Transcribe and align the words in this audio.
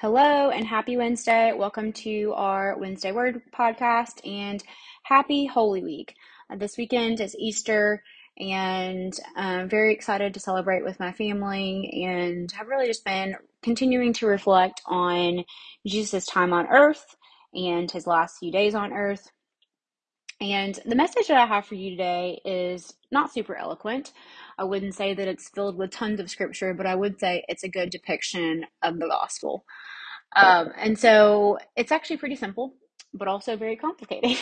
Hello 0.00 0.50
and 0.50 0.64
happy 0.64 0.96
Wednesday. 0.96 1.52
Welcome 1.52 1.92
to 1.94 2.32
our 2.36 2.78
Wednesday 2.78 3.10
Word 3.10 3.42
podcast 3.52 4.24
and 4.24 4.62
happy 5.02 5.46
Holy 5.46 5.82
Week. 5.82 6.14
Uh, 6.48 6.54
this 6.54 6.76
weekend 6.76 7.20
is 7.20 7.34
Easter 7.36 8.04
and 8.38 9.12
I'm 9.34 9.68
very 9.68 9.92
excited 9.92 10.34
to 10.34 10.40
celebrate 10.40 10.84
with 10.84 11.00
my 11.00 11.10
family 11.10 12.04
and 12.06 12.48
have 12.52 12.68
really 12.68 12.86
just 12.86 13.04
been 13.04 13.34
continuing 13.60 14.12
to 14.12 14.28
reflect 14.28 14.82
on 14.86 15.42
Jesus' 15.84 16.26
time 16.26 16.52
on 16.52 16.68
earth 16.68 17.16
and 17.52 17.90
his 17.90 18.06
last 18.06 18.38
few 18.38 18.52
days 18.52 18.76
on 18.76 18.92
earth. 18.92 19.32
And 20.40 20.78
the 20.86 20.94
message 20.94 21.26
that 21.26 21.38
I 21.38 21.46
have 21.46 21.66
for 21.66 21.74
you 21.74 21.90
today 21.90 22.40
is 22.44 22.94
not 23.10 23.32
super 23.32 23.56
eloquent. 23.56 24.12
I 24.58 24.64
wouldn't 24.64 24.94
say 24.94 25.14
that 25.14 25.28
it's 25.28 25.48
filled 25.48 25.78
with 25.78 25.92
tons 25.92 26.20
of 26.20 26.28
scripture, 26.28 26.74
but 26.74 26.86
I 26.86 26.94
would 26.94 27.20
say 27.20 27.44
it's 27.48 27.62
a 27.62 27.68
good 27.68 27.90
depiction 27.90 28.66
of 28.82 28.98
the 28.98 29.06
gospel. 29.06 29.64
Um, 30.36 30.72
and 30.76 30.98
so 30.98 31.58
it's 31.76 31.92
actually 31.92 32.18
pretty 32.18 32.36
simple, 32.36 32.74
but 33.14 33.28
also 33.28 33.56
very 33.56 33.76
complicated. 33.76 34.36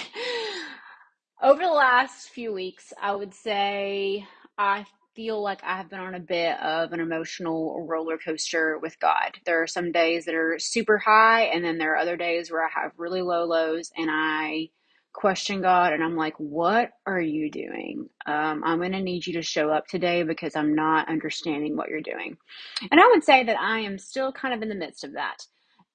Over 1.42 1.62
the 1.62 1.70
last 1.70 2.30
few 2.30 2.52
weeks, 2.52 2.92
I 3.00 3.14
would 3.14 3.34
say 3.34 4.26
I 4.56 4.86
feel 5.14 5.42
like 5.42 5.62
I 5.62 5.76
have 5.76 5.90
been 5.90 6.00
on 6.00 6.14
a 6.14 6.20
bit 6.20 6.58
of 6.60 6.92
an 6.92 7.00
emotional 7.00 7.86
roller 7.86 8.18
coaster 8.18 8.78
with 8.78 8.98
God. 9.00 9.32
There 9.44 9.62
are 9.62 9.66
some 9.66 9.92
days 9.92 10.24
that 10.24 10.34
are 10.34 10.58
super 10.58 10.98
high, 10.98 11.44
and 11.44 11.64
then 11.64 11.78
there 11.78 11.92
are 11.92 11.98
other 11.98 12.16
days 12.16 12.50
where 12.50 12.64
I 12.64 12.70
have 12.70 12.92
really 12.96 13.22
low 13.22 13.44
lows, 13.44 13.90
and 13.96 14.08
I 14.10 14.70
question 15.16 15.62
God 15.62 15.94
and 15.94 16.04
I'm 16.04 16.14
like, 16.14 16.34
what 16.38 16.90
are 17.06 17.20
you 17.20 17.50
doing? 17.50 18.08
Um, 18.26 18.62
I'm 18.64 18.78
going 18.78 18.92
to 18.92 19.00
need 19.00 19.26
you 19.26 19.32
to 19.34 19.42
show 19.42 19.70
up 19.70 19.86
today 19.88 20.22
because 20.22 20.54
I'm 20.54 20.74
not 20.74 21.08
understanding 21.08 21.76
what 21.76 21.88
you're 21.88 22.02
doing. 22.02 22.36
And 22.90 23.00
I 23.00 23.08
would 23.08 23.24
say 23.24 23.42
that 23.42 23.58
I 23.58 23.80
am 23.80 23.98
still 23.98 24.30
kind 24.30 24.54
of 24.54 24.62
in 24.62 24.68
the 24.68 24.74
midst 24.74 25.04
of 25.04 25.14
that. 25.14 25.38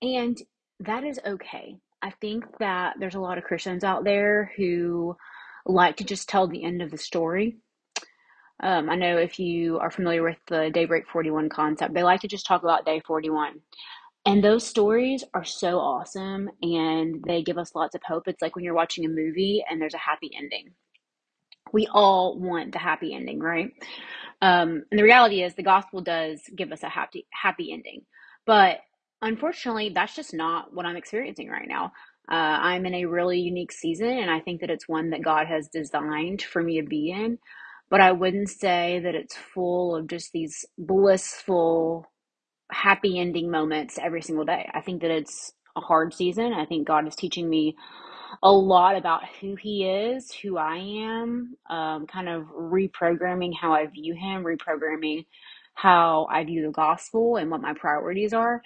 And 0.02 0.38
that 0.82 1.04
is 1.04 1.20
okay. 1.26 1.78
I 2.02 2.10
think 2.20 2.46
that 2.60 2.96
there's 3.00 3.16
a 3.16 3.20
lot 3.22 3.38
of 3.38 3.44
Christians 3.44 3.84
out 3.84 4.04
there 4.04 4.52
who 4.58 5.16
like 5.68 5.98
to 5.98 6.04
just 6.04 6.28
tell 6.28 6.48
the 6.48 6.64
end 6.64 6.82
of 6.82 6.90
the 6.90 6.98
story. 6.98 7.58
Um, 8.64 8.90
I 8.90 8.96
know 8.96 9.18
if 9.18 9.40
you 9.40 9.80
are 9.80 9.92
familiar 9.92 10.24
with 10.24 10.38
the 10.48 10.72
Daybreak 10.74 11.08
41 11.08 11.50
concept, 11.50 11.94
they 11.94 12.04
like 12.04 12.22
to 12.22 12.28
just 12.28 12.48
talk 12.48 12.64
about 12.64 12.86
day 12.86 13.02
41. 13.06 13.60
And 14.26 14.44
those 14.44 14.68
stories 14.68 15.24
are 15.34 15.44
so 15.44 15.80
awesome 15.80 16.50
and 16.62 17.24
they 17.26 17.42
give 17.42 17.58
us 17.58 17.74
lots 17.76 17.96
of 17.96 18.02
hope. 18.08 18.28
It's 18.28 18.42
like 18.42 18.56
when 18.56 18.64
you're 18.64 18.76
watching 18.76 19.06
a 19.06 19.10
movie 19.10 19.64
and 19.70 19.82
there's 19.82 19.96
a 19.96 20.00
happy 20.00 20.32
ending. 20.38 20.74
We 21.74 21.88
all 21.92 22.38
want 22.40 22.74
the 22.74 22.80
happy 22.80 23.16
ending, 23.16 23.40
right? 23.40 23.72
Um, 24.42 24.84
and 24.92 25.00
the 25.00 25.04
reality 25.04 25.44
is 25.44 25.56
the 25.56 25.64
gospel 25.64 26.02
does 26.02 26.42
give 26.56 26.72
us 26.72 26.84
a 26.84 26.90
happy 26.90 27.28
happy 27.32 27.72
ending. 27.72 28.04
But 28.46 28.80
unfortunately, 29.22 29.92
that's 29.94 30.16
just 30.16 30.34
not 30.34 30.74
what 30.74 30.86
I'm 30.86 30.98
experiencing 30.98 31.50
right 31.50 31.68
now. 31.68 31.94
Uh, 32.32 32.36
I'm 32.36 32.86
in 32.86 32.96
a 32.96 33.06
really 33.06 33.40
unique 33.40 33.72
season, 33.72 34.10
and 34.10 34.32
I 34.32 34.40
think 34.40 34.62
that 34.62 34.70
it's 34.70 34.88
one 34.88 35.12
that 35.12 35.24
God 35.24 35.48
has 35.48 35.68
designed 35.68 36.42
for 36.42 36.64
me 36.64 36.82
to 36.82 36.88
be 36.88 37.12
in. 37.12 37.40
But 37.90 38.02
I 38.02 38.14
wouldn't 38.14 38.50
say 38.50 39.00
that 39.04 39.16
it's 39.16 39.36
full 39.36 39.96
of 39.96 40.08
just 40.08 40.32
these 40.32 40.66
blissful 40.78 42.11
happy 42.72 43.20
ending 43.20 43.52
moments 43.52 44.00
every 44.02 44.22
single 44.22 44.46
day. 44.46 44.70
I 44.74 44.82
think 44.82 45.02
that 45.02 45.12
it's 45.12 45.54
a 45.76 45.82
hard 45.82 46.14
season. 46.14 46.54
I 46.54 46.66
think 46.66 46.88
God 46.88 47.08
is 47.08 47.16
teaching 47.16 47.50
me 47.50 47.76
a 48.44 48.52
lot 48.52 48.96
about 48.96 49.22
who 49.40 49.56
He 49.56 49.86
is, 49.86 50.32
who 50.32 50.58
I 50.58 50.78
am, 50.78 51.58
um, 51.70 52.08
kind 52.08 52.30
of 52.30 52.44
reprogramming 52.56 53.52
how 53.60 53.74
I 53.74 53.88
view 53.88 54.16
Him, 54.16 54.44
reprogramming 54.44 55.26
how 55.74 56.28
I 56.30 56.44
view 56.44 56.66
the 56.66 56.72
gospel 56.72 57.38
and 57.38 57.52
what 57.52 57.62
my 57.62 57.74
priorities 57.74 58.34
are. 58.34 58.62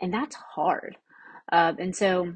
And 0.00 0.12
that's 0.12 0.36
hard. 0.36 0.96
Uh, 1.50 1.72
and 1.78 1.94
so, 1.94 2.32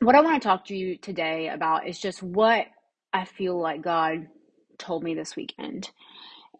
what 0.00 0.14
I 0.14 0.20
want 0.20 0.42
to 0.42 0.48
talk 0.48 0.66
to 0.66 0.76
you 0.76 0.98
today 0.98 1.48
about 1.48 1.86
is 1.86 1.98
just 1.98 2.22
what 2.22 2.66
I 3.12 3.24
feel 3.24 3.60
like 3.60 3.82
God 3.82 4.26
told 4.78 5.04
me 5.04 5.14
this 5.14 5.36
weekend. 5.36 5.90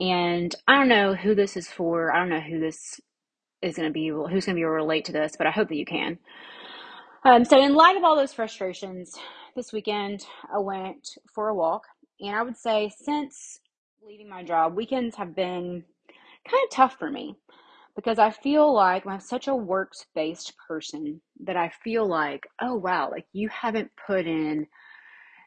And 0.00 0.54
I 0.66 0.76
don't 0.76 0.88
know 0.88 1.14
who 1.14 1.34
this 1.34 1.56
is 1.56 1.68
for. 1.68 2.12
I 2.12 2.18
don't 2.18 2.28
know 2.28 2.40
who 2.40 2.60
this 2.60 3.00
is 3.62 3.76
going 3.76 3.88
to 3.88 3.92
be 3.92 4.08
who's 4.08 4.44
going 4.46 4.54
to 4.54 4.54
be 4.54 4.62
able 4.62 4.70
to 4.70 4.76
relate 4.76 5.04
to 5.06 5.12
this, 5.12 5.36
but 5.36 5.46
I 5.46 5.50
hope 5.50 5.68
that 5.68 5.76
you 5.76 5.86
can. 5.86 6.18
Um, 7.24 7.44
so, 7.44 7.62
in 7.62 7.74
light 7.74 7.96
of 7.96 8.04
all 8.04 8.16
those 8.16 8.32
frustrations, 8.32 9.16
this 9.54 9.72
weekend 9.72 10.26
I 10.52 10.58
went 10.58 11.16
for 11.32 11.48
a 11.48 11.54
walk, 11.54 11.84
and 12.20 12.34
I 12.34 12.42
would 12.42 12.56
say 12.56 12.90
since 12.96 13.60
leaving 14.04 14.28
my 14.28 14.42
job, 14.42 14.74
weekends 14.74 15.16
have 15.16 15.34
been 15.34 15.84
kind 16.48 16.62
of 16.64 16.70
tough 16.70 16.96
for 16.98 17.10
me 17.10 17.36
because 17.94 18.18
I 18.18 18.30
feel 18.30 18.74
like 18.74 19.06
I'm 19.06 19.20
such 19.20 19.46
a 19.46 19.54
works 19.54 20.06
based 20.14 20.54
person 20.66 21.20
that 21.44 21.56
I 21.56 21.70
feel 21.84 22.08
like, 22.08 22.46
oh 22.60 22.74
wow, 22.74 23.10
like 23.10 23.26
you 23.32 23.48
haven't 23.48 23.90
put 24.06 24.26
in, 24.26 24.66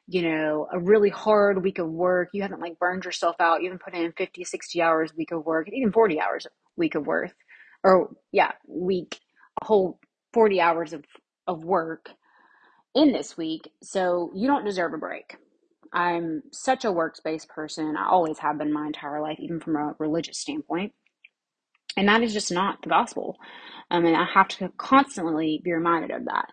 you 0.08 0.22
know, 0.22 0.68
a 0.72 0.80
really 0.80 1.10
hard 1.10 1.62
week 1.62 1.80
of 1.80 1.90
work. 1.90 2.30
You 2.32 2.44
haven't 2.44 2.62
like 2.62 2.80
burned 2.80 3.04
yourself 3.04 3.36
out. 3.40 3.62
You 3.62 3.70
haven't 3.70 3.84
put 3.84 3.96
in 3.96 4.14
50, 4.14 4.44
60 4.46 4.82
hours 4.82 5.12
a 5.12 5.18
week 5.18 5.32
of 5.32 5.46
work, 5.46 5.68
even 5.74 5.92
40 5.92 6.22
hours 6.22 6.46
a 6.46 6.50
week 6.78 6.96
of 6.96 7.06
work 7.06 7.34
or 7.86 8.10
yeah, 8.34 8.54
week, 8.68 9.20
a 9.62 9.66
whole 9.66 10.00
40 10.34 10.62
hours 10.62 10.94
of, 10.94 11.06
of 11.48 11.64
work 11.64 12.12
in 12.96 13.14
this 13.14 13.38
week. 13.38 13.72
So 13.84 14.32
you 14.36 14.48
don't 14.48 14.66
deserve 14.66 14.94
a 14.94 14.98
break. 14.98 15.38
I'm 15.94 16.44
such 16.52 16.86
a 16.86 16.92
works-based 16.92 17.50
person. 17.50 17.96
I 17.98 18.10
always 18.10 18.40
have 18.40 18.58
been 18.58 18.74
my 18.74 18.88
entire 18.88 19.22
life, 19.22 19.38
even 19.40 19.60
from 19.62 19.78
a 19.78 19.96
religious 20.00 20.40
standpoint. 20.40 20.94
And 21.98 22.10
that 22.10 22.24
is 22.24 22.34
just 22.34 22.52
not 22.52 22.82
the 22.82 22.90
gospel. 22.90 23.38
Um, 23.92 24.04
I 24.04 24.08
mean, 24.08 24.16
I 24.16 24.26
have 24.34 24.50
to 24.50 24.70
constantly 24.78 25.62
be 25.64 25.74
reminded 25.74 26.12
of 26.12 26.26
that. 26.26 26.48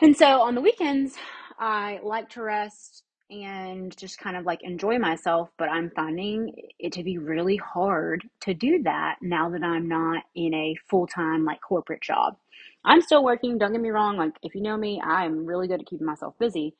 And 0.00 0.16
so 0.16 0.42
on 0.42 0.54
the 0.54 0.60
weekends, 0.62 1.14
I 1.58 2.00
like 2.02 2.30
to 2.30 2.42
rest 2.42 3.04
and 3.32 3.96
just 3.96 4.18
kind 4.18 4.36
of 4.36 4.44
like 4.44 4.62
enjoy 4.62 4.98
myself, 4.98 5.50
but 5.58 5.70
I'm 5.70 5.90
finding 5.96 6.54
it 6.78 6.92
to 6.94 7.02
be 7.02 7.18
really 7.18 7.56
hard 7.56 8.24
to 8.42 8.54
do 8.54 8.82
that 8.84 9.16
now 9.22 9.50
that 9.50 9.64
I'm 9.64 9.88
not 9.88 10.24
in 10.36 10.54
a 10.54 10.76
full 10.90 11.06
time 11.08 11.44
like 11.44 11.60
corporate 11.66 12.02
job. 12.02 12.36
I'm 12.84 13.00
still 13.00 13.24
working, 13.24 13.58
don't 13.58 13.72
get 13.72 13.80
me 13.80 13.90
wrong. 13.90 14.18
Like, 14.18 14.34
if 14.42 14.54
you 14.54 14.62
know 14.62 14.76
me, 14.76 15.00
I'm 15.02 15.46
really 15.46 15.68
good 15.68 15.80
at 15.80 15.86
keeping 15.86 16.06
myself 16.06 16.34
busy, 16.38 16.76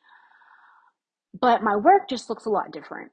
but 1.41 1.63
my 1.63 1.77
work 1.77 2.09
just 2.11 2.31
looks 2.31 2.47
a 2.47 2.51
lot 2.51 2.73
different. 2.73 3.13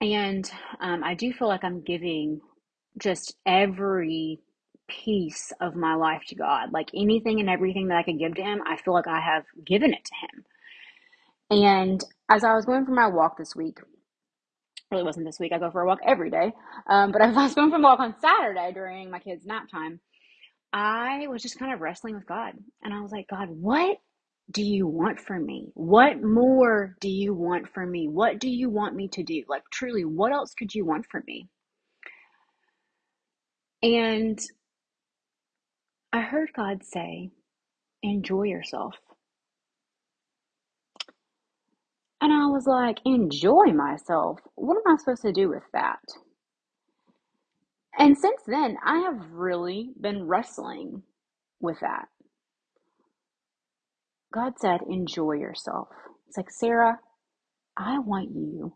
And 0.00 0.50
um, 0.80 1.02
I 1.04 1.14
do 1.14 1.32
feel 1.32 1.48
like 1.48 1.64
I'm 1.64 1.82
giving 1.82 2.40
just 3.02 3.36
every 3.46 4.40
piece 4.88 5.52
of 5.60 5.74
my 5.76 5.94
life 5.96 6.22
to 6.28 6.36
God. 6.36 6.72
Like 6.72 6.90
anything 6.94 7.40
and 7.40 7.50
everything 7.50 7.88
that 7.88 7.98
I 7.98 8.04
could 8.04 8.18
give 8.18 8.34
to 8.36 8.42
Him, 8.42 8.60
I 8.66 8.76
feel 8.76 8.94
like 8.94 9.08
I 9.08 9.20
have 9.20 9.44
given 9.66 9.92
it 9.92 10.04
to 10.04 10.14
Him. 10.22 10.44
And 11.50 12.02
as 12.30 12.44
I 12.44 12.54
was 12.54 12.64
going 12.66 12.84
for 12.86 12.92
my 12.92 13.08
walk 13.08 13.38
this 13.38 13.56
week, 13.56 13.78
really 14.90 15.04
wasn't 15.04 15.26
this 15.26 15.40
week, 15.40 15.52
I 15.52 15.58
go 15.58 15.70
for 15.70 15.82
a 15.82 15.86
walk 15.86 16.00
every 16.06 16.30
day. 16.30 16.52
Um, 16.88 17.12
but 17.12 17.22
as 17.24 17.36
I 17.36 17.44
was 17.44 17.54
going 17.54 17.70
for 17.70 17.76
a 17.76 17.80
walk 17.80 18.00
on 18.00 18.14
Saturday 18.20 18.72
during 18.74 19.10
my 19.10 19.18
kids' 19.20 19.46
nap 19.46 19.68
time, 19.70 20.00
I 20.72 21.26
was 21.28 21.42
just 21.42 21.58
kind 21.58 21.72
of 21.74 21.80
wrestling 21.80 22.14
with 22.14 22.26
God. 22.26 22.54
And 22.82 22.94
I 22.94 23.00
was 23.00 23.12
like, 23.12 23.28
God, 23.28 23.48
what 23.50 23.98
do 24.50 24.62
you 24.62 24.86
want 24.86 25.20
from 25.20 25.46
me? 25.46 25.68
What 25.74 26.22
more 26.22 26.96
do 27.00 27.08
you 27.10 27.34
want 27.34 27.68
from 27.74 27.90
me? 27.90 28.08
What 28.08 28.38
do 28.40 28.50
you 28.50 28.70
want 28.70 28.94
me 28.96 29.08
to 29.08 29.22
do? 29.22 29.44
Like, 29.48 29.64
truly, 29.72 30.04
what 30.04 30.32
else 30.32 30.54
could 30.54 30.74
you 30.74 30.84
want 30.86 31.06
from 31.10 31.24
me? 31.26 31.48
And 33.82 34.40
I 36.12 36.22
heard 36.22 36.50
God 36.56 36.84
say, 36.84 37.30
enjoy 38.02 38.44
yourself. 38.44 38.96
And 42.20 42.32
I 42.32 42.46
was 42.46 42.66
like, 42.66 42.98
enjoy 43.04 43.66
myself? 43.72 44.40
What 44.56 44.76
am 44.76 44.92
I 44.92 44.96
supposed 44.96 45.22
to 45.22 45.32
do 45.32 45.48
with 45.48 45.62
that? 45.72 46.00
And 47.96 48.16
since 48.16 48.42
then, 48.46 48.76
I 48.84 48.98
have 49.00 49.30
really 49.32 49.90
been 50.00 50.26
wrestling 50.26 51.02
with 51.60 51.78
that. 51.80 52.06
God 54.32 54.54
said, 54.58 54.80
enjoy 54.88 55.32
yourself. 55.32 55.88
It's 56.28 56.36
like, 56.36 56.50
Sarah, 56.50 56.98
I 57.76 57.98
want 58.00 58.30
you 58.34 58.74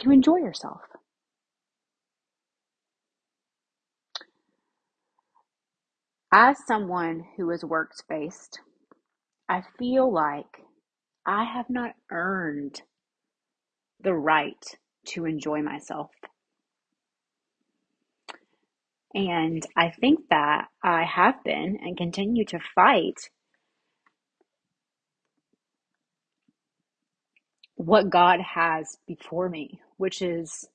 to 0.00 0.10
enjoy 0.10 0.36
yourself. 0.36 0.80
As 6.32 6.56
someone 6.66 7.24
who 7.36 7.50
is 7.50 7.64
works 7.64 8.02
based, 8.08 8.60
I 9.48 9.62
feel 9.78 10.12
like 10.12 10.64
I 11.26 11.44
have 11.44 11.70
not 11.70 11.92
earned 12.10 12.82
the 14.00 14.14
right 14.14 14.64
to 15.08 15.24
enjoy 15.24 15.62
myself. 15.62 16.10
And 19.14 19.64
I 19.76 19.90
think 19.90 20.20
that 20.30 20.68
I 20.82 21.04
have 21.04 21.44
been 21.44 21.78
and 21.82 21.96
continue 21.96 22.44
to 22.46 22.58
fight 22.74 23.30
what 27.76 28.10
God 28.10 28.40
has 28.40 28.96
before 29.06 29.48
me, 29.48 29.80
which 29.98 30.22
is 30.22 30.68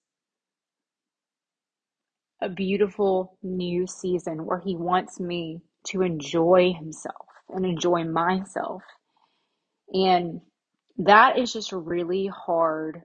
a 2.42 2.50
beautiful 2.50 3.38
new 3.42 3.88
season 3.88 4.46
where 4.46 4.60
He 4.60 4.76
wants 4.76 5.20
me 5.20 5.62
to 5.88 6.02
enjoy 6.02 6.74
himself 6.74 7.26
and 7.50 7.66
enjoy 7.66 8.04
myself. 8.04 8.84
And 9.94 10.42
that 11.00 11.38
is 11.38 11.54
just 11.54 11.72
really 11.72 12.28
hard 12.28 13.04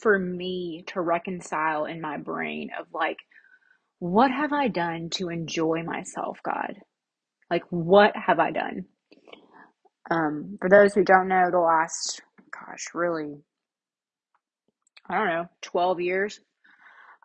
for 0.00 0.18
me 0.18 0.84
to 0.88 1.00
reconcile 1.00 1.86
in 1.86 2.00
my 2.00 2.18
brain 2.18 2.70
of 2.78 2.86
like, 2.92 3.18
what 3.98 4.30
have 4.30 4.52
I 4.52 4.68
done 4.68 5.10
to 5.10 5.28
enjoy 5.28 5.82
myself, 5.82 6.38
God? 6.44 6.74
Like, 7.50 7.64
what 7.70 8.12
have 8.16 8.38
I 8.38 8.50
done? 8.50 8.86
Um, 10.10 10.58
for 10.60 10.68
those 10.68 10.94
who 10.94 11.04
don't 11.04 11.28
know, 11.28 11.50
the 11.50 11.58
last, 11.58 12.20
gosh, 12.52 12.88
really, 12.94 13.36
I 15.08 15.16
don't 15.18 15.28
know, 15.28 15.48
12 15.62 16.00
years, 16.00 16.40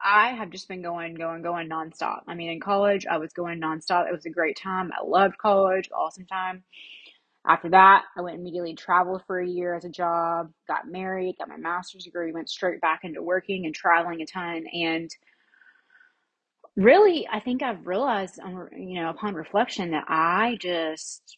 I 0.04 0.30
have 0.30 0.50
just 0.52 0.68
been 0.70 0.82
going, 0.82 1.16
going, 1.16 1.42
going 1.42 1.70
nonstop. 1.70 2.22
I 2.28 2.36
mean, 2.36 2.50
in 2.52 2.60
college, 2.62 3.06
I 3.10 3.18
was 3.18 3.34
going 3.34 3.60
nonstop. 3.60 4.08
It 4.08 4.14
was 4.14 4.26
a 4.26 4.30
great 4.32 4.58
time. 4.58 4.92
I 4.94 5.06
loved 5.06 5.38
college, 5.38 5.90
awesome 5.94 6.26
time. 6.26 6.64
After 7.48 7.70
that, 7.70 8.04
I 8.18 8.22
went 8.22 8.38
immediately 8.38 8.76
traveled 8.76 9.24
for 9.26 9.40
a 9.40 9.48
year 9.48 9.74
as 9.74 9.86
a 9.86 9.90
job, 9.90 10.52
got 10.68 10.88
married, 10.88 11.38
got 11.40 11.50
my 11.50 11.58
master's 11.58 12.04
degree, 12.04 12.32
went 12.32 12.50
straight 12.50 12.82
back 12.82 13.02
into 13.04 13.24
working 13.24 13.66
and 13.66 13.74
traveling 13.74 14.22
a 14.22 14.26
ton. 14.26 14.66
And 14.74 15.10
really, 16.76 17.28
I 17.32 17.40
think 17.40 17.64
I've 17.64 17.88
realized, 17.88 18.40
you 18.78 19.02
know, 19.02 19.10
upon 19.10 19.36
reflection 19.36 19.92
that 19.92 20.06
I 20.08 20.58
just 20.62 21.38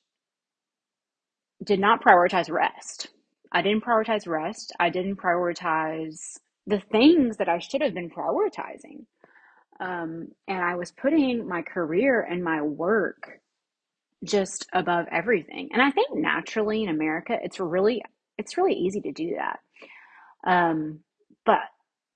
did 1.63 1.80
not 1.80 2.03
prioritize 2.03 2.51
rest. 2.51 3.09
I 3.51 3.62
didn't 3.62 3.83
prioritize 3.83 4.27
rest. 4.27 4.74
I 4.80 4.89
didn't 4.89 5.18
prioritize 5.18 6.38
the 6.68 6.81
things 6.92 7.38
that 7.38 7.50
I 7.50 7.59
should 7.59 7.81
have 7.81 7.94
been 7.94 8.09
prioritizing. 8.09 9.06
Um, 9.80 10.30
and 10.48 10.63
I 10.63 10.75
was 10.75 10.92
putting 10.92 11.48
my 11.48 11.63
career 11.63 12.21
and 12.21 12.44
my 12.44 12.62
work 12.62 13.40
just 14.25 14.68
above 14.73 15.07
everything. 15.12 15.69
And 15.73 15.81
I 15.81 15.91
think 15.91 16.09
naturally 16.15 16.83
in 16.83 16.89
America, 16.89 17.38
it's 17.41 17.59
really 17.59 18.03
it's 18.38 18.57
really 18.57 18.73
easy 18.75 19.01
to 19.01 19.12
do 19.13 19.35
that. 19.38 19.59
Um, 20.45 21.01
but 21.45 21.59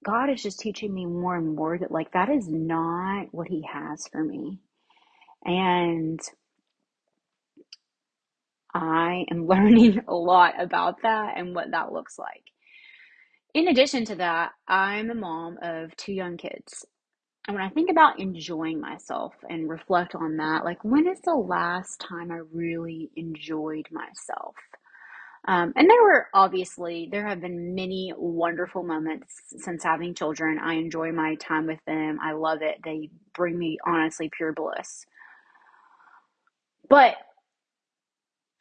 God 0.05 0.29
is 0.31 0.43
just 0.43 0.59
teaching 0.59 0.93
me 0.93 1.05
more 1.05 1.35
and 1.35 1.55
more 1.55 1.77
that 1.77 1.91
like 1.91 2.13
that 2.13 2.29
is 2.29 2.47
not 2.49 3.27
what 3.31 3.47
He 3.49 3.63
has 3.71 4.07
for 4.11 4.23
me, 4.23 4.59
and 5.45 6.19
I 8.73 9.25
am 9.31 9.47
learning 9.49 10.03
a 10.07 10.15
lot 10.15 10.55
about 10.61 11.03
that 11.03 11.35
and 11.37 11.55
what 11.55 11.71
that 11.71 11.93
looks 11.93 12.19
like. 12.19 12.43
In 13.53 13.67
addition 13.69 14.05
to 14.05 14.15
that, 14.17 14.51
I'm 14.67 15.11
a 15.11 15.15
mom 15.15 15.57
of 15.61 15.95
two 15.97 16.13
young 16.13 16.37
kids. 16.37 16.85
And 17.47 17.55
when 17.55 17.63
I 17.63 17.69
think 17.69 17.91
about 17.91 18.19
enjoying 18.19 18.81
myself 18.81 19.33
and 19.47 19.69
reflect 19.69 20.15
on 20.15 20.37
that, 20.37 20.65
like 20.65 20.83
when 20.83 21.07
is 21.07 21.21
the 21.21 21.35
last 21.35 21.99
time 21.99 22.31
I 22.31 22.39
really 22.51 23.11
enjoyed 23.15 23.87
myself? 23.91 24.55
Um, 25.47 25.71
and 25.75 25.87
there 25.87 26.01
were 26.01 26.27
obviously, 26.33 27.07
there 27.11 27.27
have 27.27 27.41
been 27.41 27.75
many 27.75 28.11
wonderful 28.17 28.81
moments 28.81 29.41
since 29.57 29.83
having 29.83 30.15
children. 30.15 30.57
I 30.57 30.73
enjoy 30.73 31.11
my 31.11 31.35
time 31.35 31.67
with 31.67 31.79
them. 31.85 32.17
I 32.19 32.31
love 32.31 32.63
it. 32.63 32.79
They 32.83 33.11
bring 33.35 33.59
me 33.59 33.77
honestly 33.85 34.31
pure 34.35 34.53
bliss. 34.53 35.05
But 36.89 37.15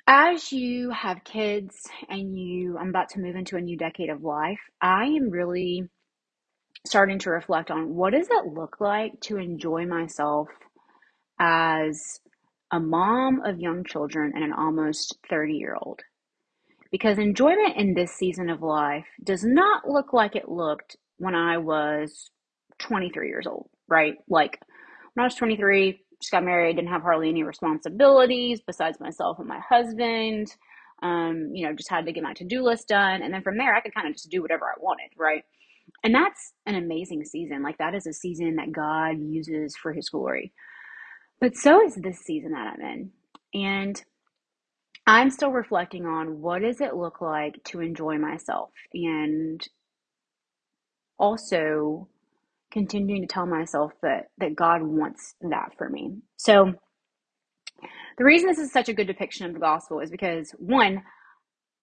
as 0.06 0.52
you 0.52 0.90
have 0.90 1.24
kids 1.24 1.88
and 2.10 2.38
you, 2.38 2.76
I'm 2.76 2.90
about 2.90 3.08
to 3.10 3.20
move 3.20 3.36
into 3.36 3.56
a 3.56 3.62
new 3.62 3.78
decade 3.78 4.10
of 4.10 4.22
life, 4.22 4.60
I 4.82 5.04
am 5.04 5.30
really 5.30 5.88
starting 6.86 7.18
to 7.20 7.30
reflect 7.30 7.70
on 7.70 7.94
what 7.94 8.12
does 8.12 8.28
it 8.30 8.46
look 8.52 8.76
like 8.80 9.18
to 9.22 9.38
enjoy 9.38 9.86
myself 9.86 10.48
as 11.40 12.20
a 12.70 12.80
mom 12.80 13.40
of 13.44 13.58
young 13.58 13.84
children 13.84 14.32
and 14.34 14.44
an 14.44 14.52
almost 14.52 15.16
30 15.30 15.54
year 15.54 15.76
old. 15.80 16.00
Because 16.90 17.18
enjoyment 17.18 17.76
in 17.76 17.94
this 17.94 18.12
season 18.12 18.48
of 18.50 18.62
life 18.62 19.06
does 19.22 19.44
not 19.44 19.88
look 19.88 20.12
like 20.12 20.36
it 20.36 20.48
looked 20.48 20.96
when 21.18 21.34
I 21.34 21.58
was 21.58 22.30
23 22.80 23.28
years 23.28 23.46
old, 23.46 23.68
right? 23.88 24.14
Like 24.28 24.60
when 25.14 25.22
I 25.22 25.26
was 25.26 25.34
23, 25.34 26.00
just 26.20 26.30
got 26.30 26.44
married, 26.44 26.76
didn't 26.76 26.90
have 26.90 27.02
hardly 27.02 27.28
any 27.28 27.42
responsibilities 27.42 28.60
besides 28.64 29.00
myself 29.00 29.38
and 29.38 29.48
my 29.48 29.60
husband. 29.68 30.54
Um, 31.02 31.50
you 31.52 31.66
know, 31.66 31.74
just 31.74 31.90
had 31.90 32.06
to 32.06 32.12
get 32.12 32.22
my 32.22 32.34
to 32.34 32.44
do 32.44 32.62
list 32.62 32.88
done. 32.88 33.22
And 33.22 33.34
then 33.34 33.42
from 33.42 33.58
there, 33.58 33.74
I 33.74 33.80
could 33.80 33.94
kind 33.94 34.06
of 34.06 34.14
just 34.14 34.30
do 34.30 34.40
whatever 34.42 34.66
I 34.66 34.80
wanted, 34.80 35.10
right? 35.18 35.44
And 36.02 36.14
that's 36.14 36.52
an 36.66 36.74
amazing 36.74 37.24
season. 37.24 37.62
Like, 37.62 37.78
that 37.78 37.94
is 37.94 38.06
a 38.06 38.12
season 38.12 38.56
that 38.56 38.72
God 38.72 39.18
uses 39.18 39.76
for 39.76 39.92
his 39.92 40.08
glory. 40.08 40.52
But 41.40 41.56
so 41.56 41.84
is 41.84 41.94
this 41.94 42.18
season 42.20 42.52
that 42.52 42.74
I'm 42.74 42.80
in. 42.80 43.10
And 43.54 44.04
I'm 45.06 45.30
still 45.30 45.50
reflecting 45.50 46.06
on 46.06 46.40
what 46.40 46.62
does 46.62 46.80
it 46.80 46.96
look 46.96 47.20
like 47.20 47.62
to 47.64 47.80
enjoy 47.80 48.18
myself 48.18 48.70
and 48.92 49.66
also 51.18 52.08
continuing 52.70 53.22
to 53.22 53.28
tell 53.28 53.46
myself 53.46 53.92
that 54.02 54.30
that 54.38 54.56
God 54.56 54.82
wants 54.82 55.34
that 55.42 55.72
for 55.78 55.88
me. 55.88 56.16
So 56.36 56.72
the 58.18 58.24
reason 58.24 58.48
this 58.48 58.58
is 58.58 58.72
such 58.72 58.88
a 58.88 58.94
good 58.94 59.06
depiction 59.06 59.46
of 59.46 59.52
the 59.52 59.60
gospel 59.60 60.00
is 60.00 60.10
because 60.10 60.52
one, 60.58 61.02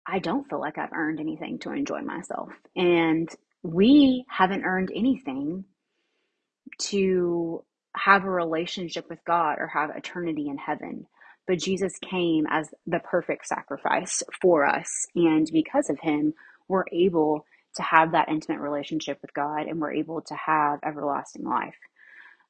I 0.08 0.20
don't 0.20 0.50
feel 0.50 0.60
like 0.60 0.78
I've 0.78 0.94
earned 0.94 1.20
anything 1.20 1.60
to 1.60 1.72
enjoy 1.72 2.02
myself. 2.02 2.50
And 2.76 3.30
we 3.64 4.26
haven't 4.30 4.64
earned 4.64 4.92
anything 4.96 5.66
to 6.80 7.64
have 7.96 8.24
a 8.24 8.30
relationship 8.30 9.06
with 9.10 9.20
God 9.26 9.58
or 9.60 9.68
have 9.68 9.92
eternity 9.96 10.48
in 10.48 10.58
heaven. 10.58 11.06
But 11.48 11.60
Jesus 11.60 11.94
came 12.00 12.46
as 12.50 12.70
the 12.88 13.00
perfect 13.00 13.48
sacrifice 13.48 14.24
for 14.42 14.66
us. 14.66 15.06
And 15.16 15.48
because 15.52 15.90
of 15.90 16.00
him, 16.00 16.34
we're 16.68 16.86
able 16.92 17.46
to 17.76 17.84
have 17.84 18.12
that 18.12 18.30
intimate 18.30 18.60
relationship 18.60 19.20
with 19.22 19.34
God 19.34 19.68
and 19.68 19.80
we're 19.80 19.94
able 19.94 20.22
to 20.22 20.36
have 20.36 20.80
everlasting 20.86 21.44
life. 21.44 21.76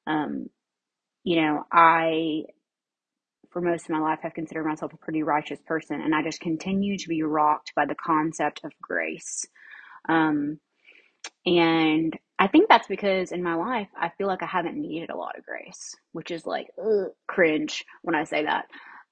Um, 0.07 0.49
you 1.23 1.41
know, 1.41 1.63
I, 1.71 2.43
for 3.51 3.61
most 3.61 3.85
of 3.85 3.91
my 3.91 3.99
life, 3.99 4.19
have 4.23 4.33
considered 4.33 4.65
myself 4.65 4.93
a 4.93 4.97
pretty 4.97 5.23
righteous 5.23 5.59
person, 5.65 6.01
and 6.01 6.15
I 6.15 6.23
just 6.23 6.39
continue 6.39 6.97
to 6.97 7.07
be 7.07 7.21
rocked 7.21 7.73
by 7.75 7.85
the 7.85 7.95
concept 7.95 8.61
of 8.63 8.71
grace. 8.81 9.45
Um, 10.09 10.59
and 11.45 12.18
I 12.39 12.47
think 12.47 12.69
that's 12.69 12.88
because 12.88 13.31
in 13.31 13.44
my 13.44 13.56
life, 13.56 13.88
I 13.95 14.09
feel 14.18 14.27
like 14.27 14.44
I 14.44 14.47
haven't 14.47 14.79
needed 14.79 15.09
a 15.09 15.15
lot 15.18 15.38
of 15.38 15.45
grace, 15.45 15.95
which 16.12 16.31
is 16.31 16.45
like 16.45 16.68
ugh, 16.79 17.09
cringe 17.27 17.85
when 18.01 18.15
I 18.15 18.23
say 18.23 18.45
that. 18.45 18.65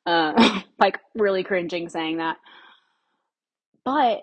Uh, 0.06 0.62
like 0.80 1.00
really 1.16 1.44
cringing 1.44 1.90
saying 1.90 2.18
that. 2.18 2.38
But 3.86 4.22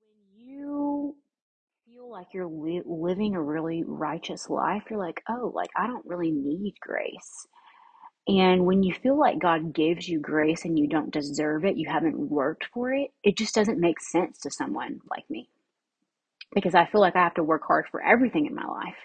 when 0.00 0.46
you 0.46 1.16
feel 1.86 2.10
like 2.10 2.28
you're 2.32 2.46
li- 2.48 2.82
living 2.84 3.34
a 3.34 3.42
really 3.42 3.84
righteous 3.86 4.48
life, 4.50 4.84
you're 4.90 4.98
like, 4.98 5.22
oh, 5.28 5.52
like 5.54 5.70
I 5.76 5.86
don't 5.86 6.06
really 6.06 6.30
need 6.32 6.74
grace. 6.80 7.46
And 8.28 8.66
when 8.66 8.82
you 8.82 8.94
feel 8.94 9.18
like 9.18 9.38
God 9.40 9.72
gives 9.74 10.08
you 10.08 10.20
grace 10.20 10.64
and 10.64 10.78
you 10.78 10.88
don't 10.88 11.12
deserve 11.12 11.64
it, 11.64 11.76
you 11.76 11.88
haven't 11.88 12.18
worked 12.18 12.66
for 12.74 12.92
it, 12.92 13.12
it 13.22 13.36
just 13.36 13.54
doesn't 13.54 13.78
make 13.78 14.00
sense 14.00 14.38
to 14.40 14.50
someone 14.50 15.00
like 15.10 15.28
me 15.30 15.48
because 16.54 16.74
I 16.74 16.86
feel 16.86 17.00
like 17.00 17.16
I 17.16 17.22
have 17.22 17.34
to 17.34 17.42
work 17.44 17.62
hard 17.66 17.86
for 17.90 18.02
everything 18.02 18.46
in 18.46 18.54
my 18.54 18.66
life. 18.66 18.96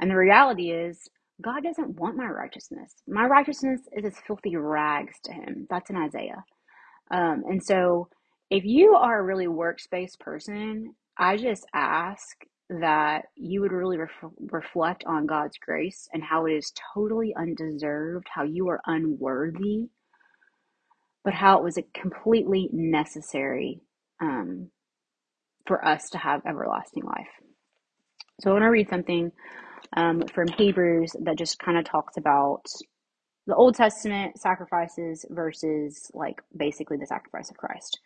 And 0.00 0.10
the 0.10 0.16
reality 0.16 0.70
is, 0.70 1.08
God 1.42 1.62
doesn't 1.62 1.98
want 1.98 2.16
my 2.16 2.26
righteousness. 2.26 2.94
My 3.08 3.26
righteousness 3.26 3.80
is 3.96 4.04
as 4.04 4.14
filthy 4.26 4.56
rags 4.56 5.14
to 5.24 5.32
Him. 5.32 5.66
That's 5.70 5.90
in 5.90 5.96
Isaiah. 5.96 6.44
Um, 7.10 7.44
and 7.48 7.62
so, 7.62 8.08
if 8.50 8.64
you 8.64 8.94
are 8.94 9.20
a 9.20 9.24
really 9.24 9.48
works 9.48 9.86
based 9.90 10.20
person, 10.20 10.94
I 11.18 11.36
just 11.36 11.66
ask 11.74 12.36
that 12.70 13.26
you 13.36 13.60
would 13.60 13.72
really 13.72 13.98
ref- 13.98 14.32
reflect 14.50 15.04
on 15.06 15.26
God's 15.26 15.58
grace 15.58 16.08
and 16.12 16.22
how 16.22 16.46
it 16.46 16.52
is 16.52 16.72
totally 16.94 17.34
undeserved, 17.36 18.26
how 18.32 18.44
you 18.44 18.68
are 18.68 18.80
unworthy, 18.86 19.88
but 21.24 21.34
how 21.34 21.58
it 21.58 21.64
was 21.64 21.78
a 21.78 21.84
completely 22.00 22.70
necessary 22.72 23.80
um, 24.20 24.70
for 25.66 25.84
us 25.84 26.10
to 26.10 26.18
have 26.18 26.42
everlasting 26.46 27.04
life. 27.04 27.28
So 28.40 28.50
I 28.50 28.52
want 28.54 28.64
to 28.64 28.68
read 28.70 28.88
something 28.88 29.32
um, 29.96 30.22
from 30.34 30.48
Hebrews 30.48 31.16
that 31.22 31.38
just 31.38 31.58
kind 31.58 31.78
of 31.78 31.84
talks 31.84 32.16
about 32.16 32.64
the 33.46 33.54
Old 33.54 33.74
Testament 33.74 34.38
sacrifices 34.38 35.24
versus 35.30 36.10
like 36.14 36.40
basically 36.56 36.96
the 36.96 37.06
sacrifice 37.06 37.50
of 37.50 37.56
Christ. 37.56 37.98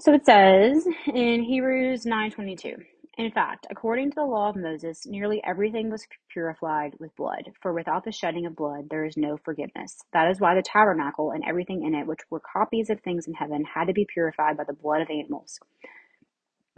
So 0.00 0.12
it 0.12 0.24
says 0.26 0.86
in 1.14 1.42
Hebrews 1.42 2.04
9:22, 2.04 2.76
in 3.18 3.32
fact, 3.32 3.66
according 3.70 4.10
to 4.10 4.14
the 4.16 4.24
law 4.24 4.50
of 4.50 4.56
Moses, 4.56 5.06
nearly 5.06 5.42
everything 5.44 5.90
was 5.90 6.06
purified 6.32 6.92
with 7.00 7.16
blood, 7.16 7.50
for 7.62 7.72
without 7.72 8.04
the 8.04 8.12
shedding 8.12 8.46
of 8.46 8.54
blood 8.54 8.88
there 8.90 9.04
is 9.04 9.16
no 9.16 9.38
forgiveness. 9.44 9.96
That 10.12 10.30
is 10.30 10.40
why 10.40 10.54
the 10.54 10.62
tabernacle 10.62 11.32
and 11.32 11.42
everything 11.48 11.84
in 11.84 11.94
it, 11.94 12.06
which 12.06 12.20
were 12.30 12.40
copies 12.40 12.90
of 12.90 13.00
things 13.00 13.26
in 13.26 13.34
heaven, 13.34 13.64
had 13.64 13.86
to 13.86 13.92
be 13.92 14.06
purified 14.12 14.56
by 14.56 14.64
the 14.64 14.74
blood 14.74 15.00
of 15.02 15.10
animals. 15.10 15.58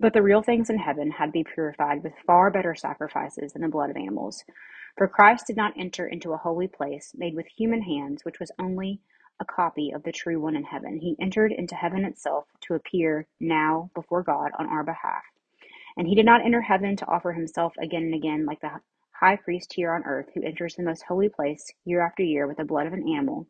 But 0.00 0.14
the 0.14 0.22
real 0.22 0.40
things 0.40 0.70
in 0.70 0.78
heaven 0.78 1.10
had 1.10 1.26
to 1.26 1.32
be 1.32 1.44
purified 1.44 2.02
with 2.02 2.14
far 2.26 2.50
better 2.50 2.74
sacrifices 2.74 3.52
than 3.52 3.60
the 3.60 3.68
blood 3.68 3.90
of 3.90 3.96
animals. 3.98 4.42
For 4.96 5.06
Christ 5.06 5.46
did 5.46 5.58
not 5.58 5.74
enter 5.76 6.06
into 6.06 6.32
a 6.32 6.38
holy 6.38 6.68
place 6.68 7.12
made 7.14 7.36
with 7.36 7.46
human 7.46 7.82
hands, 7.82 8.24
which 8.24 8.40
was 8.40 8.50
only 8.58 9.00
a 9.40 9.44
copy 9.44 9.90
of 9.90 10.02
the 10.02 10.12
true 10.12 10.40
one 10.40 10.56
in 10.56 10.64
heaven. 10.64 11.00
He 11.00 11.16
entered 11.20 11.52
into 11.52 11.74
heaven 11.74 12.06
itself 12.06 12.46
to 12.62 12.74
appear 12.74 13.26
now 13.40 13.90
before 13.94 14.22
God 14.22 14.52
on 14.58 14.66
our 14.68 14.82
behalf. 14.82 15.22
And 15.98 16.08
he 16.08 16.14
did 16.14 16.24
not 16.24 16.46
enter 16.46 16.62
heaven 16.62 16.96
to 16.96 17.06
offer 17.06 17.32
himself 17.32 17.74
again 17.78 18.04
and 18.04 18.14
again 18.14 18.46
like 18.46 18.62
the 18.62 18.80
high 19.12 19.36
priest 19.36 19.74
here 19.74 19.92
on 19.92 20.04
earth, 20.04 20.30
who 20.34 20.42
enters 20.42 20.76
the 20.76 20.82
most 20.82 21.02
holy 21.02 21.28
place 21.28 21.70
year 21.84 22.00
after 22.00 22.22
year 22.22 22.46
with 22.46 22.56
the 22.56 22.64
blood 22.64 22.86
of 22.86 22.94
an 22.94 23.06
animal. 23.06 23.46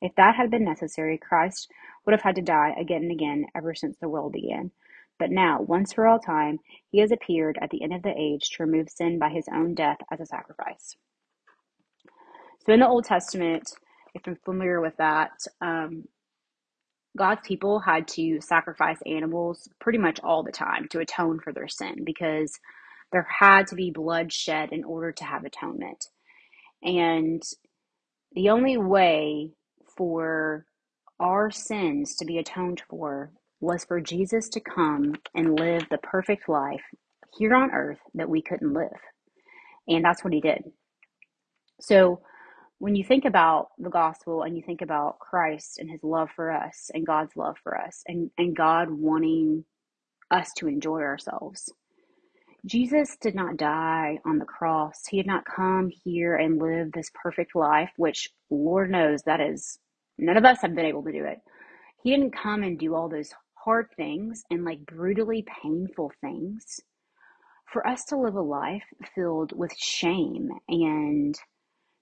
If 0.00 0.16
that 0.16 0.34
had 0.34 0.50
been 0.50 0.64
necessary, 0.64 1.18
Christ 1.18 1.70
would 2.04 2.12
have 2.12 2.22
had 2.22 2.34
to 2.34 2.42
die 2.42 2.74
again 2.76 3.02
and 3.02 3.12
again 3.12 3.46
ever 3.54 3.76
since 3.76 3.96
the 3.98 4.08
world 4.08 4.32
began. 4.32 4.72
But 5.18 5.30
now, 5.30 5.60
once 5.60 5.92
for 5.92 6.06
all 6.06 6.18
time, 6.18 6.58
he 6.90 6.98
has 6.98 7.12
appeared 7.12 7.58
at 7.60 7.70
the 7.70 7.82
end 7.82 7.94
of 7.94 8.02
the 8.02 8.14
age 8.16 8.50
to 8.50 8.64
remove 8.64 8.88
sin 8.90 9.18
by 9.18 9.28
his 9.28 9.46
own 9.52 9.74
death 9.74 9.98
as 10.10 10.20
a 10.20 10.26
sacrifice. 10.26 10.96
So, 12.66 12.72
in 12.72 12.80
the 12.80 12.88
Old 12.88 13.04
Testament, 13.04 13.70
if 14.14 14.26
you're 14.26 14.36
familiar 14.44 14.80
with 14.80 14.96
that, 14.96 15.32
um, 15.60 16.04
God's 17.16 17.46
people 17.46 17.78
had 17.78 18.08
to 18.08 18.40
sacrifice 18.40 18.98
animals 19.06 19.68
pretty 19.80 19.98
much 19.98 20.18
all 20.24 20.42
the 20.42 20.50
time 20.50 20.88
to 20.90 20.98
atone 20.98 21.38
for 21.38 21.52
their 21.52 21.68
sin 21.68 22.02
because 22.04 22.58
there 23.12 23.26
had 23.38 23.68
to 23.68 23.76
be 23.76 23.92
blood 23.92 24.32
shed 24.32 24.72
in 24.72 24.82
order 24.82 25.12
to 25.12 25.24
have 25.24 25.44
atonement. 25.44 26.08
And 26.82 27.42
the 28.32 28.50
only 28.50 28.76
way 28.76 29.52
for 29.96 30.66
our 31.20 31.50
sins 31.52 32.16
to 32.16 32.24
be 32.24 32.38
atoned 32.38 32.82
for 32.88 33.30
was 33.64 33.84
for 33.84 34.00
Jesus 34.00 34.48
to 34.50 34.60
come 34.60 35.14
and 35.34 35.58
live 35.58 35.84
the 35.90 35.98
perfect 35.98 36.48
life 36.48 36.84
here 37.36 37.54
on 37.54 37.70
earth 37.72 37.98
that 38.14 38.28
we 38.28 38.42
couldn't 38.42 38.74
live. 38.74 39.00
And 39.88 40.04
that's 40.04 40.22
what 40.22 40.32
he 40.32 40.40
did. 40.40 40.64
So 41.80 42.20
when 42.78 42.94
you 42.94 43.04
think 43.04 43.24
about 43.24 43.68
the 43.78 43.90
gospel 43.90 44.42
and 44.42 44.56
you 44.56 44.62
think 44.62 44.82
about 44.82 45.18
Christ 45.18 45.78
and 45.78 45.90
his 45.90 46.02
love 46.02 46.28
for 46.36 46.52
us 46.52 46.90
and 46.92 47.06
God's 47.06 47.36
love 47.36 47.56
for 47.62 47.78
us 47.80 48.02
and, 48.06 48.30
and 48.38 48.56
God 48.56 48.90
wanting 48.90 49.64
us 50.30 50.52
to 50.58 50.68
enjoy 50.68 51.00
ourselves, 51.00 51.72
Jesus 52.66 53.16
did 53.20 53.34
not 53.34 53.56
die 53.56 54.18
on 54.24 54.38
the 54.38 54.44
cross. 54.44 55.02
He 55.08 55.18
did 55.18 55.26
not 55.26 55.44
come 55.44 55.90
here 56.04 56.36
and 56.36 56.60
live 56.60 56.92
this 56.92 57.10
perfect 57.14 57.54
life, 57.54 57.90
which 57.96 58.30
Lord 58.50 58.90
knows 58.90 59.22
that 59.22 59.40
is, 59.40 59.78
none 60.18 60.36
of 60.36 60.44
us 60.44 60.62
have 60.62 60.74
been 60.74 60.86
able 60.86 61.04
to 61.04 61.12
do 61.12 61.24
it. 61.24 61.40
He 62.02 62.10
didn't 62.10 62.36
come 62.36 62.62
and 62.62 62.78
do 62.78 62.94
all 62.94 63.08
those 63.08 63.32
hard 63.64 63.86
things 63.96 64.42
and 64.50 64.64
like 64.64 64.84
brutally 64.86 65.44
painful 65.62 66.12
things 66.20 66.80
for 67.72 67.86
us 67.86 68.04
to 68.04 68.18
live 68.18 68.34
a 68.34 68.42
life 68.42 68.84
filled 69.14 69.52
with 69.56 69.72
shame 69.76 70.50
and 70.68 71.34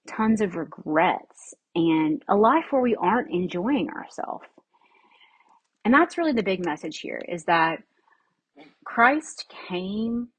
tons 0.07 0.41
of 0.41 0.55
regrets 0.55 1.53
and 1.75 2.23
a 2.27 2.35
life 2.35 2.65
where 2.69 2.81
we 2.81 2.95
aren't 2.95 3.31
enjoying 3.31 3.89
ourselves. 3.89 4.45
And 5.85 5.93
that's 5.93 6.17
really 6.17 6.33
the 6.33 6.43
big 6.43 6.65
message 6.65 6.99
here 6.99 7.21
is 7.27 7.45
that 7.45 7.79
Christ 8.85 9.51
came 9.67 10.29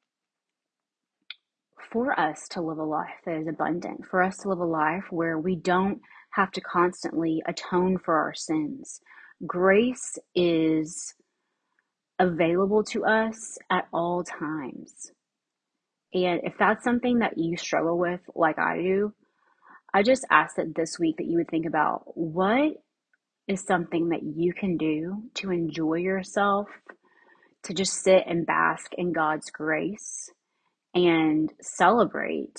for 1.90 2.18
us 2.18 2.48
to 2.48 2.60
live 2.60 2.78
a 2.78 2.84
life 2.84 3.20
that 3.24 3.36
is 3.36 3.48
abundant, 3.48 4.04
for 4.06 4.22
us 4.22 4.38
to 4.38 4.48
live 4.48 4.58
a 4.58 4.64
life 4.64 5.04
where 5.10 5.38
we 5.38 5.56
don't 5.56 6.00
have 6.30 6.50
to 6.52 6.60
constantly 6.60 7.42
atone 7.46 7.98
for 7.98 8.16
our 8.16 8.34
sins. 8.34 9.00
Grace 9.46 10.18
is 10.34 11.14
available 12.18 12.84
to 12.84 13.04
us 13.04 13.58
at 13.70 13.86
all 13.92 14.24
times. 14.24 15.10
And 16.12 16.40
if 16.44 16.54
that's 16.58 16.84
something 16.84 17.18
that 17.18 17.36
you 17.36 17.56
struggle 17.56 17.98
with, 17.98 18.20
like 18.34 18.58
I 18.58 18.78
do, 18.78 19.12
I 19.92 20.02
just 20.02 20.24
ask 20.30 20.56
that 20.56 20.74
this 20.74 20.98
week 20.98 21.16
that 21.18 21.26
you 21.26 21.38
would 21.38 21.48
think 21.48 21.66
about 21.66 22.02
what 22.16 22.72
is 23.48 23.64
something 23.64 24.10
that 24.10 24.22
you 24.22 24.52
can 24.52 24.76
do 24.76 25.24
to 25.34 25.50
enjoy 25.50 25.96
yourself, 25.96 26.68
to 27.64 27.74
just 27.74 28.02
sit 28.02 28.24
and 28.26 28.46
bask 28.46 28.92
in 28.96 29.12
God's 29.12 29.50
grace 29.50 30.30
and 30.94 31.52
celebrate 31.60 32.58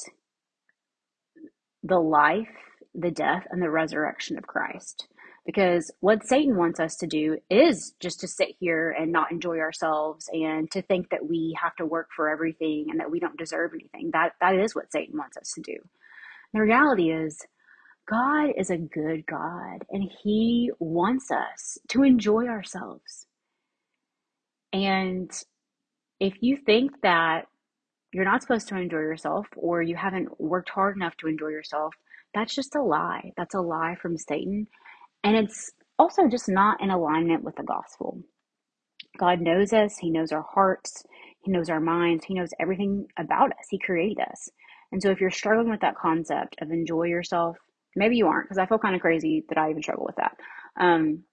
the 1.84 2.00
life, 2.00 2.48
the 2.94 3.12
death, 3.12 3.46
and 3.50 3.62
the 3.62 3.70
resurrection 3.70 4.38
of 4.38 4.48
Christ. 4.48 5.08
Because 5.46 5.92
what 6.00 6.26
Satan 6.26 6.58
wants 6.58 6.80
us 6.80 6.96
to 6.98 7.08
do 7.08 7.38
is 7.52 7.94
just 8.00 8.20
to 8.22 8.28
sit 8.28 8.56
here 8.60 8.90
and 8.90 9.12
not 9.12 9.32
enjoy 9.32 9.60
ourselves 9.60 10.28
and 10.34 10.70
to 10.72 10.82
think 10.82 11.10
that 11.12 11.28
we 11.28 11.56
have 11.62 11.76
to 11.76 11.86
work 11.86 12.10
for 12.16 12.30
everything 12.30 12.88
and 12.90 13.00
that 13.00 13.12
we 13.12 13.20
don't 13.20 13.38
deserve 13.38 13.72
anything. 13.74 14.10
That 14.12 14.34
that 14.42 14.56
is 14.56 14.74
what 14.74 14.92
Satan 14.92 15.18
wants 15.18 15.38
us 15.38 15.52
to 15.54 15.62
do. 15.62 15.78
The 16.54 16.62
reality 16.62 17.12
is 17.12 17.40
God 18.10 18.52
is 18.58 18.70
a 18.72 18.78
good 18.78 19.26
God 19.28 19.86
and 19.90 20.10
he 20.24 20.72
wants 20.80 21.30
us 21.30 21.78
to 21.90 22.04
enjoy 22.04 22.48
ourselves. 22.48 23.28
And 24.74 25.32
if 26.20 26.34
you 26.42 26.58
think 26.58 27.02
that 27.02 27.48
you're 28.12 28.26
not 28.26 28.42
supposed 28.42 28.68
to 28.70 28.78
enjoy 28.78 29.00
yourself 29.00 29.48
or 29.56 29.82
you 29.82 29.96
haven't 29.96 30.40
worked 30.40 30.70
hard 30.70 30.96
enough 30.96 31.18
to 31.18 31.28
enjoy 31.28 31.50
yourself, 31.50 31.94
that's 32.34 32.56
just 32.56 32.76
a 32.76 32.82
lie. 32.82 33.32
That's 33.38 33.56
a 33.56 33.62
lie 33.62 33.96
from 34.02 34.18
Satan. 34.18 34.68
And 35.26 35.38
it's 35.38 35.74
also 36.00 36.30
just 36.30 36.50
not 36.50 36.82
in 36.84 36.92
alignment 36.92 37.44
with 37.44 37.58
the 37.58 37.64
gospel. 37.64 38.22
God 39.20 39.42
knows 39.42 39.74
us, 39.74 39.98
He 40.00 40.12
knows 40.12 40.32
our 40.34 40.46
hearts, 40.54 41.06
He 41.44 41.52
knows 41.52 41.70
our 41.70 41.82
minds, 41.82 42.26
He 42.26 42.36
knows 42.36 42.52
everything 42.62 43.08
about 43.20 43.52
us. 43.52 43.68
He 43.72 43.80
created 43.80 44.20
us. 44.22 44.50
And 44.94 45.04
so 45.04 45.12
if 45.12 45.22
you're 45.22 45.32
struggling 45.32 45.72
with 45.72 45.82
that 45.82 45.98
concept 45.98 46.58
of 46.62 46.72
enjoy 46.72 47.06
yourself, 47.06 47.58
maybe 47.98 48.18
you 48.18 48.28
aren't, 48.28 48.48
because 48.50 48.60
I 48.60 48.68
feel 48.68 48.80
kind 48.80 48.96
of 48.96 49.02
crazy 49.02 49.46
that 49.50 49.60
I 49.60 49.72
even 49.72 49.84
struggle 49.84 50.06
with 50.06 50.18
that. 50.18 50.38
Um, 50.80 51.26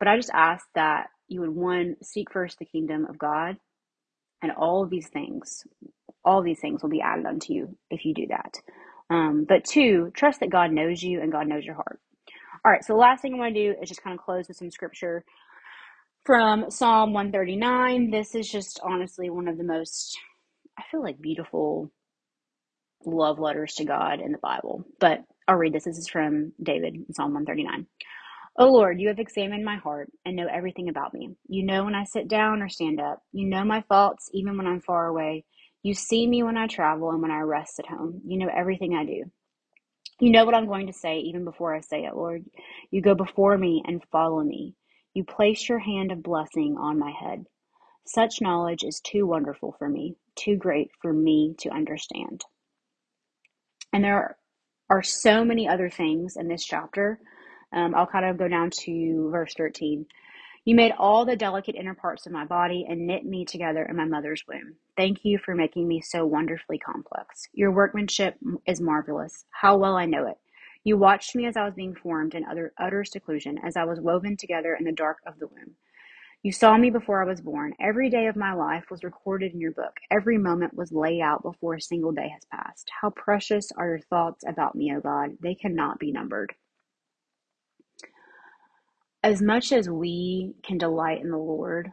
but 0.00 0.08
I 0.08 0.16
just 0.16 0.32
ask 0.34 0.66
that 0.76 1.08
you 1.28 1.42
would 1.42 1.50
one 1.50 1.96
seek 2.02 2.32
first 2.32 2.58
the 2.60 2.66
kingdom 2.66 3.06
of 3.10 3.18
God 3.18 3.58
and 4.42 4.52
all 4.52 4.86
these 4.86 5.08
things 5.08 5.64
all 6.24 6.42
these 6.42 6.60
things 6.60 6.82
will 6.82 6.90
be 6.90 7.02
added 7.02 7.26
unto 7.26 7.54
you 7.54 7.76
if 7.90 8.06
you 8.06 8.14
do 8.14 8.28
that. 8.28 8.56
Um, 9.10 9.46
but 9.48 9.64
two, 9.64 10.12
trust 10.14 10.40
that 10.40 10.50
God 10.50 10.72
knows 10.72 11.02
you 11.02 11.22
and 11.22 11.32
God 11.32 11.48
knows 11.48 11.64
your 11.66 11.76
heart. 11.76 12.00
All 12.64 12.70
right, 12.70 12.84
so 12.84 12.92
the 12.92 12.98
last 12.98 13.22
thing 13.22 13.34
I 13.34 13.38
want 13.38 13.54
to 13.56 13.72
do 13.72 13.80
is 13.82 13.88
just 13.88 14.04
kind 14.04 14.16
of 14.16 14.24
close 14.24 14.46
with 14.46 14.56
some 14.56 14.70
scripture 14.70 15.24
from 16.24 16.70
Psalm 16.70 17.12
139. 17.12 18.10
This 18.12 18.36
is 18.36 18.48
just 18.48 18.78
honestly 18.84 19.30
one 19.30 19.48
of 19.48 19.58
the 19.58 19.64
most, 19.64 20.16
I 20.78 20.84
feel 20.88 21.02
like, 21.02 21.20
beautiful 21.20 21.90
love 23.04 23.40
letters 23.40 23.74
to 23.74 23.84
God 23.84 24.20
in 24.20 24.30
the 24.30 24.38
Bible. 24.38 24.84
But 25.00 25.24
I'll 25.48 25.56
read 25.56 25.72
this. 25.72 25.84
This 25.84 25.98
is 25.98 26.06
from 26.06 26.52
David 26.62 26.94
in 26.94 27.12
Psalm 27.12 27.34
139. 27.34 27.86
O 28.58 28.70
Lord, 28.70 29.00
you 29.00 29.08
have 29.08 29.18
examined 29.18 29.64
my 29.64 29.76
heart 29.76 30.12
and 30.24 30.36
know 30.36 30.46
everything 30.46 30.88
about 30.88 31.14
me. 31.14 31.30
You 31.48 31.64
know 31.64 31.84
when 31.84 31.96
I 31.96 32.04
sit 32.04 32.28
down 32.28 32.62
or 32.62 32.68
stand 32.68 33.00
up. 33.00 33.22
You 33.32 33.48
know 33.48 33.64
my 33.64 33.80
thoughts 33.88 34.30
even 34.32 34.56
when 34.56 34.68
I'm 34.68 34.82
far 34.82 35.08
away. 35.08 35.44
You 35.82 35.94
see 35.94 36.28
me 36.28 36.44
when 36.44 36.56
I 36.56 36.68
travel 36.68 37.10
and 37.10 37.22
when 37.22 37.32
I 37.32 37.40
rest 37.40 37.80
at 37.80 37.86
home. 37.86 38.20
You 38.24 38.38
know 38.38 38.50
everything 38.54 38.94
I 38.94 39.04
do. 39.04 39.24
You 40.20 40.30
know 40.30 40.44
what 40.44 40.54
I'm 40.54 40.66
going 40.66 40.86
to 40.86 40.92
say 40.92 41.18
even 41.18 41.44
before 41.44 41.74
I 41.74 41.80
say 41.80 42.04
it, 42.04 42.16
Lord. 42.16 42.44
You 42.90 43.02
go 43.02 43.14
before 43.14 43.58
me 43.58 43.82
and 43.86 44.02
follow 44.12 44.42
me. 44.42 44.74
You 45.14 45.24
place 45.24 45.68
your 45.68 45.78
hand 45.80 46.12
of 46.12 46.22
blessing 46.22 46.76
on 46.78 46.98
my 46.98 47.10
head. 47.12 47.44
Such 48.06 48.40
knowledge 48.40 48.84
is 48.84 49.00
too 49.00 49.26
wonderful 49.26 49.74
for 49.78 49.88
me, 49.88 50.16
too 50.36 50.56
great 50.56 50.90
for 51.02 51.12
me 51.12 51.54
to 51.60 51.70
understand. 51.70 52.44
And 53.92 54.04
there 54.04 54.36
are 54.90 55.02
so 55.02 55.44
many 55.44 55.68
other 55.68 55.90
things 55.90 56.36
in 56.36 56.48
this 56.48 56.64
chapter. 56.64 57.20
Um, 57.72 57.94
I'll 57.94 58.06
kind 58.06 58.26
of 58.26 58.38
go 58.38 58.48
down 58.48 58.70
to 58.84 59.30
verse 59.30 59.54
13. 59.56 60.06
You 60.64 60.76
made 60.76 60.92
all 60.96 61.24
the 61.24 61.34
delicate 61.34 61.74
inner 61.74 61.94
parts 61.94 62.24
of 62.24 62.30
my 62.30 62.44
body 62.44 62.86
and 62.88 63.04
knit 63.04 63.24
me 63.24 63.44
together 63.44 63.82
in 63.84 63.96
my 63.96 64.04
mother's 64.04 64.44
womb. 64.46 64.76
Thank 64.96 65.24
you 65.24 65.38
for 65.38 65.56
making 65.56 65.88
me 65.88 66.00
so 66.00 66.24
wonderfully 66.24 66.78
complex. 66.78 67.48
Your 67.52 67.72
workmanship 67.72 68.36
is 68.64 68.80
marvelous. 68.80 69.44
How 69.50 69.76
well 69.76 69.96
I 69.96 70.06
know 70.06 70.28
it. 70.28 70.38
You 70.84 70.96
watched 70.96 71.34
me 71.34 71.46
as 71.46 71.56
I 71.56 71.64
was 71.64 71.74
being 71.74 71.96
formed 71.96 72.36
in 72.36 72.44
utter, 72.48 72.72
utter 72.78 73.04
seclusion, 73.04 73.58
as 73.64 73.76
I 73.76 73.82
was 73.82 74.00
woven 74.00 74.36
together 74.36 74.76
in 74.78 74.84
the 74.84 74.92
dark 74.92 75.18
of 75.26 75.40
the 75.40 75.48
womb. 75.48 75.74
You 76.44 76.52
saw 76.52 76.76
me 76.76 76.90
before 76.90 77.20
I 77.20 77.26
was 77.26 77.40
born. 77.40 77.74
Every 77.80 78.08
day 78.08 78.28
of 78.28 78.36
my 78.36 78.52
life 78.52 78.84
was 78.88 79.02
recorded 79.02 79.52
in 79.52 79.60
your 79.60 79.72
book. 79.72 79.96
Every 80.12 80.38
moment 80.38 80.74
was 80.74 80.92
laid 80.92 81.22
out 81.22 81.42
before 81.42 81.74
a 81.74 81.80
single 81.80 82.12
day 82.12 82.28
has 82.28 82.44
passed. 82.44 82.88
How 83.00 83.10
precious 83.10 83.72
are 83.76 83.88
your 83.88 84.00
thoughts 84.00 84.44
about 84.46 84.76
me, 84.76 84.94
O 84.94 85.00
God. 85.00 85.38
They 85.40 85.56
cannot 85.56 85.98
be 85.98 86.12
numbered 86.12 86.54
as 89.22 89.40
much 89.40 89.72
as 89.72 89.88
we 89.88 90.54
can 90.64 90.78
delight 90.78 91.20
in 91.20 91.30
the 91.30 91.38
Lord, 91.38 91.92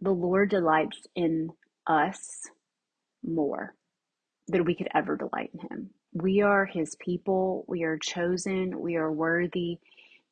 the 0.00 0.12
Lord 0.12 0.50
delights 0.50 1.06
in 1.14 1.50
us 1.86 2.42
more 3.24 3.74
than 4.48 4.64
we 4.64 4.74
could 4.74 4.88
ever 4.94 5.16
delight 5.16 5.50
in 5.54 5.60
Him. 5.60 5.90
We 6.14 6.42
are 6.42 6.64
His 6.64 6.96
people, 6.96 7.64
we 7.68 7.82
are 7.84 7.98
chosen, 7.98 8.80
we 8.80 8.96
are 8.96 9.12
worthy 9.12 9.78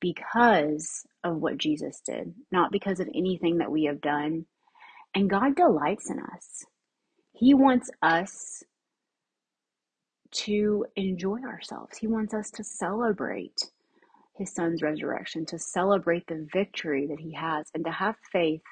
because 0.00 1.04
of 1.24 1.36
what 1.36 1.58
Jesus 1.58 2.00
did, 2.04 2.34
not 2.50 2.72
because 2.72 3.00
of 3.00 3.08
anything 3.14 3.58
that 3.58 3.70
we 3.70 3.84
have 3.84 4.00
done. 4.00 4.46
And 5.14 5.30
God 5.30 5.56
delights 5.56 6.10
in 6.10 6.20
us. 6.20 6.64
He 7.32 7.54
wants 7.54 7.90
us 8.02 8.62
to 10.30 10.86
enjoy 10.96 11.40
ourselves. 11.42 11.98
He 11.98 12.06
wants 12.06 12.34
us 12.34 12.50
to 12.52 12.64
celebrate 12.64 13.70
his 14.38 14.54
son's 14.54 14.82
resurrection, 14.82 15.44
to 15.46 15.58
celebrate 15.58 16.26
the 16.26 16.46
victory 16.52 17.06
that 17.08 17.20
he 17.20 17.34
has, 17.34 17.66
and 17.74 17.84
to 17.84 17.90
have 17.90 18.14
faith 18.32 18.62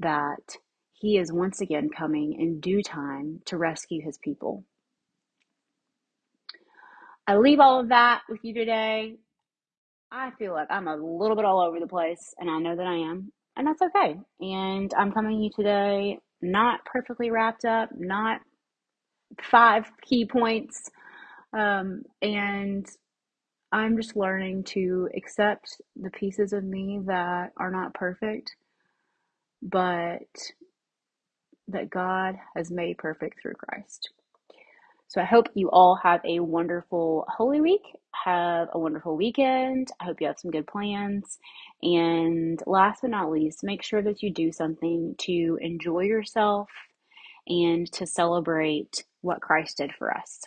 that 0.00 0.56
he 0.92 1.16
is 1.18 1.32
once 1.32 1.60
again 1.60 1.88
coming 1.96 2.34
in 2.38 2.60
due 2.60 2.82
time 2.82 3.40
to 3.46 3.56
rescue 3.56 4.02
his 4.04 4.18
people. 4.18 4.64
I 7.26 7.36
leave 7.36 7.60
all 7.60 7.80
of 7.80 7.90
that 7.90 8.22
with 8.28 8.40
you 8.42 8.54
today. 8.54 9.16
I 10.10 10.30
feel 10.38 10.52
like 10.52 10.68
I'm 10.70 10.88
a 10.88 10.96
little 10.96 11.36
bit 11.36 11.44
all 11.44 11.60
over 11.60 11.78
the 11.78 11.86
place, 11.86 12.34
and 12.38 12.50
I 12.50 12.58
know 12.58 12.74
that 12.74 12.86
I 12.86 12.96
am, 12.96 13.32
and 13.56 13.66
that's 13.66 13.82
okay. 13.82 14.16
And 14.40 14.92
I'm 14.96 15.12
coming 15.12 15.36
to 15.36 15.44
you 15.44 15.50
today 15.54 16.18
not 16.40 16.84
perfectly 16.84 17.30
wrapped 17.30 17.64
up, 17.64 17.90
not 17.96 18.40
five 19.42 19.90
key 20.02 20.24
points, 20.24 20.90
um, 21.52 22.02
and 22.22 22.86
I'm 23.70 23.96
just 23.96 24.16
learning 24.16 24.64
to 24.64 25.08
accept 25.16 25.80
the 25.94 26.10
pieces 26.10 26.52
of 26.52 26.64
me 26.64 27.00
that 27.06 27.52
are 27.58 27.70
not 27.70 27.94
perfect, 27.94 28.54
but 29.62 30.22
that 31.68 31.90
God 31.90 32.36
has 32.56 32.70
made 32.70 32.98
perfect 32.98 33.42
through 33.42 33.54
Christ. 33.54 34.10
So 35.08 35.20
I 35.20 35.24
hope 35.24 35.48
you 35.54 35.70
all 35.70 35.98
have 36.02 36.20
a 36.24 36.40
wonderful 36.40 37.26
Holy 37.28 37.60
Week. 37.60 37.82
Have 38.24 38.68
a 38.72 38.78
wonderful 38.78 39.16
weekend. 39.16 39.88
I 40.00 40.04
hope 40.04 40.20
you 40.20 40.26
have 40.26 40.38
some 40.38 40.50
good 40.50 40.66
plans. 40.66 41.38
And 41.82 42.62
last 42.66 43.00
but 43.02 43.10
not 43.10 43.30
least, 43.30 43.64
make 43.64 43.82
sure 43.82 44.02
that 44.02 44.22
you 44.22 44.30
do 44.30 44.52
something 44.52 45.14
to 45.20 45.58
enjoy 45.62 46.00
yourself 46.00 46.68
and 47.46 47.90
to 47.92 48.06
celebrate 48.06 49.04
what 49.22 49.40
Christ 49.40 49.78
did 49.78 49.92
for 49.98 50.14
us. 50.14 50.40